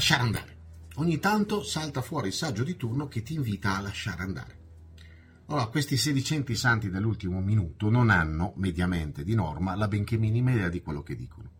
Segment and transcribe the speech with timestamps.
[0.00, 0.56] lasciare andare.
[0.94, 4.58] Ogni tanto salta fuori il saggio di turno che ti invita a lasciare andare.
[5.48, 10.70] Allora, questi sedicenti santi dell'ultimo minuto non hanno, mediamente, di norma, la benché minima idea
[10.70, 11.50] di quello che dicono.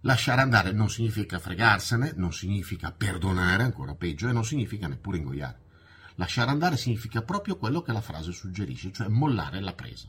[0.00, 5.60] Lasciare andare non significa fregarsene, non significa perdonare, ancora peggio, e non significa neppure ingoiare.
[6.16, 10.08] Lasciare andare significa proprio quello che la frase suggerisce, cioè mollare la presa.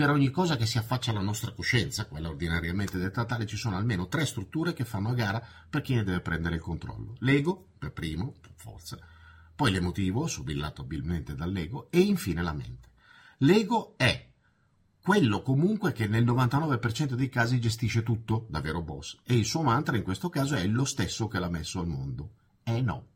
[0.00, 3.76] Per ogni cosa che si affaccia alla nostra coscienza, quella ordinariamente detta tale, ci sono
[3.76, 7.16] almeno tre strutture che fanno a gara per chi ne deve prendere il controllo.
[7.18, 8.98] L'ego, per primo, per forza,
[9.54, 12.88] poi l'emotivo, subillato abilmente dall'ego, e infine la mente.
[13.40, 14.26] L'ego è
[15.02, 19.60] quello comunque che nel 99% dei casi gestisce tutto, da vero boss, e il suo
[19.60, 22.30] mantra in questo caso è lo stesso che l'ha messo al mondo.
[22.62, 23.09] E no.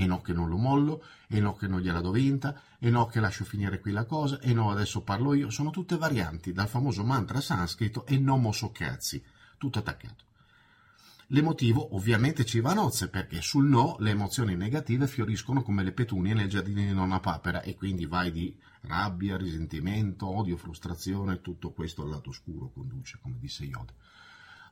[0.00, 3.04] E no che non lo mollo, e no che non gliela do vinta, e no
[3.04, 6.68] che lascio finire qui la cosa, e no adesso parlo io, sono tutte varianti dal
[6.68, 9.22] famoso mantra sanscrito e no mosso cazzi,
[9.58, 10.24] tutto attaccato.
[11.32, 15.92] L'emotivo ovviamente ci va a nozze perché sul no le emozioni negative fioriscono come le
[15.92, 21.72] petunie nel giardino di nonna papera e quindi vai di rabbia, risentimento, odio, frustrazione, tutto
[21.72, 23.92] questo al lato oscuro conduce, come disse Yoda.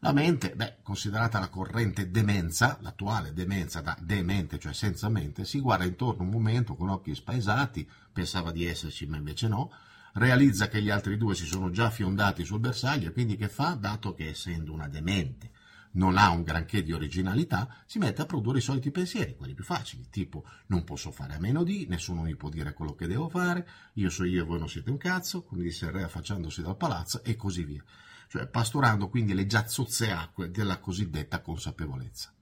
[0.01, 5.59] La mente, beh, considerata la corrente demenza, l'attuale demenza da demente, cioè senza mente, si
[5.59, 9.73] guarda intorno un momento con occhi spaesati, pensava di esserci ma invece no,
[10.13, 13.71] realizza che gli altri due si sono già fiondati sul bersaglio e quindi che fa?
[13.71, 15.51] Dato che essendo una demente
[15.93, 19.65] non ha un granché di originalità, si mette a produrre i soliti pensieri, quelli più
[19.65, 23.29] facili, tipo non posso fare a meno di, nessuno mi può dire quello che devo
[23.29, 26.63] fare, io so io e voi non siete un cazzo, come disse il re affacciandosi
[26.63, 27.83] dal palazzo e così via.
[28.29, 32.33] Cioè pastorando quindi le giazzozze acque della cosiddetta consapevolezza.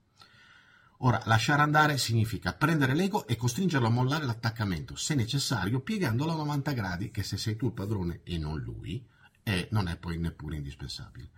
[1.01, 6.35] Ora, lasciare andare significa prendere l'ego e costringerlo a mollare l'attaccamento, se necessario, piegandolo a
[6.35, 9.05] 90 gradi, che se sei tu il padrone e non lui,
[9.43, 11.29] eh, non è poi neppure indispensabile.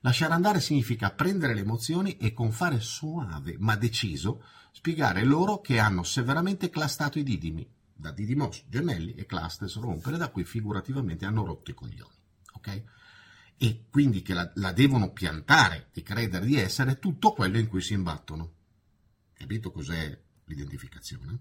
[0.00, 4.42] Lasciare andare significa prendere le emozioni e con fare suave ma deciso
[4.72, 10.28] spiegare loro che hanno severamente clastato i didimi, da Didimos, gemelli e clastes rompere, da
[10.28, 12.16] cui figurativamente hanno rotto i coglioni.
[12.54, 12.82] Ok?
[13.56, 17.80] E quindi che la, la devono piantare e credere di essere tutto quello in cui
[17.80, 18.52] si imbattono.
[19.32, 21.38] Capito cos'è l'identificazione?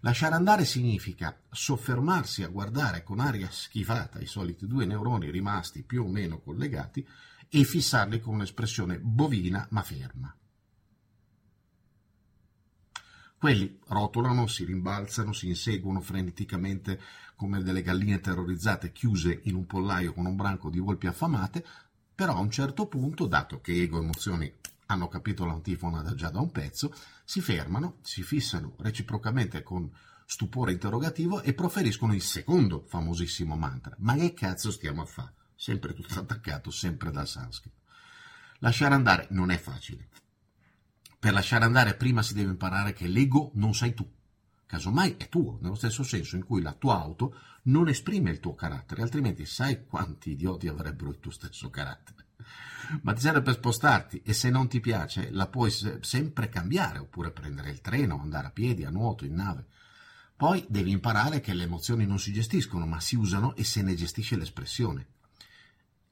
[0.00, 6.04] Lasciare andare significa soffermarsi a guardare con aria schifata i soliti due neuroni rimasti più
[6.04, 7.06] o meno collegati
[7.48, 10.36] e fissarli con un'espressione bovina ma ferma.
[13.38, 17.00] Quelli rotolano, si rimbalzano, si inseguono freneticamente
[17.36, 21.64] come delle galline terrorizzate chiuse in un pollaio con un branco di volpi affamate,
[22.14, 24.52] però a un certo punto, dato che ego e emozioni
[24.86, 29.90] hanno capito l'antifona da già da un pezzo, si fermano, si fissano reciprocamente con
[30.24, 33.94] stupore interrogativo e proferiscono il secondo famosissimo mantra.
[33.98, 35.34] Ma che cazzo stiamo a fare?
[35.54, 37.76] Sempre tutto attaccato, sempre dal sanscrito.
[38.60, 40.08] Lasciare andare non è facile.
[41.18, 44.08] Per lasciare andare prima si deve imparare che l'ego non sei tu.
[44.66, 48.54] Casomai è tuo, nello stesso senso in cui la tua auto non esprime il tuo
[48.54, 52.26] carattere, altrimenti sai quanti idioti avrebbero il tuo stesso carattere
[53.02, 57.30] ma ti serve per spostarti e se non ti piace la puoi sempre cambiare oppure
[57.30, 59.66] prendere il treno, andare a piedi, a nuoto, in nave.
[60.36, 63.94] Poi devi imparare che le emozioni non si gestiscono ma si usano e se ne
[63.94, 65.06] gestisce l'espressione.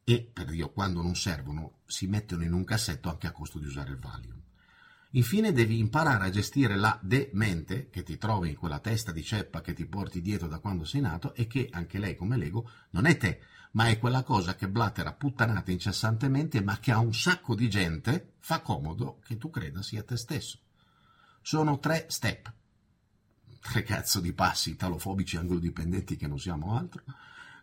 [0.03, 3.67] E, per Dio, quando non servono si mettono in un cassetto anche a costo di
[3.67, 4.44] usare il Valium.
[5.17, 9.61] Infine devi imparare a gestire la demente che ti trovi in quella testa di ceppa
[9.61, 13.07] che ti porti dietro da quando sei nato e che, anche lei come l'ego, non
[13.07, 13.41] è te,
[13.73, 18.33] ma è quella cosa che blattera puttanate incessantemente, ma che a un sacco di gente
[18.41, 20.59] fa comodo che tu creda sia te stesso.
[21.43, 22.53] Sono tre step,
[23.61, 27.05] tre cazzo di passi italofobici anglodipendenti che non siamo altro,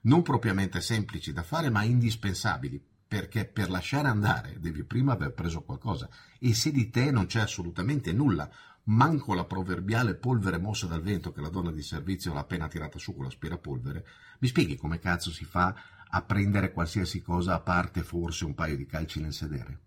[0.03, 5.63] non propriamente semplici da fare, ma indispensabili, perché per lasciare andare devi prima aver preso
[5.63, 6.07] qualcosa
[6.39, 8.49] e se di te non c'è assolutamente nulla,
[8.83, 12.97] manco la proverbiale polvere mossa dal vento che la donna di servizio l'ha appena tirata
[12.97, 14.05] su con l'aspirapolvere,
[14.39, 15.75] mi spieghi come cazzo si fa
[16.07, 19.79] a prendere qualsiasi cosa a parte forse un paio di calci nel sedere.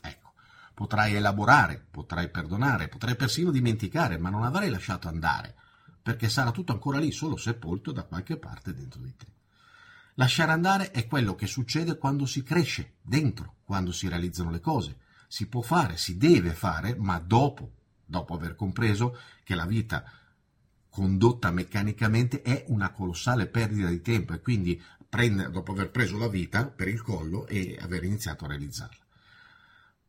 [0.00, 0.34] Ecco,
[0.72, 5.56] potrai elaborare, potrai perdonare, potrai persino dimenticare, ma non avrai lasciato andare,
[6.00, 9.26] perché sarà tutto ancora lì, solo sepolto da qualche parte dentro di te.
[10.16, 14.98] Lasciare andare è quello che succede quando si cresce, dentro, quando si realizzano le cose.
[15.26, 17.72] Si può fare, si deve fare, ma dopo,
[18.04, 20.04] dopo aver compreso che la vita
[20.90, 26.28] condotta meccanicamente è una colossale perdita di tempo e quindi prendere, dopo aver preso la
[26.28, 29.00] vita per il collo e aver iniziato a realizzarla.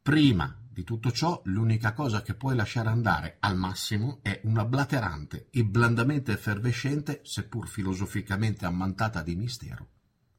[0.01, 5.47] Prima di tutto ciò, l'unica cosa che puoi lasciare andare al massimo è una blaterante
[5.51, 9.87] e blandamente effervescente, seppur filosoficamente ammantata di mistero,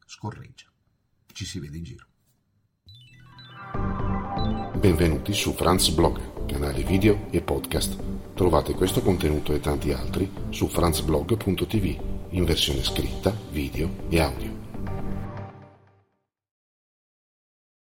[0.05, 0.67] scorreggia.
[1.33, 2.07] Ci si vede in giro.
[4.79, 7.97] Benvenuti su Franz Blog canale video e podcast.
[8.35, 14.54] Trovate questo contenuto e tanti altri su franzblog.tv in versione scritta, video e audio.